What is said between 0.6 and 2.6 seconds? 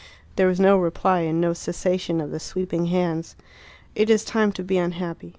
reply, and no cessation of the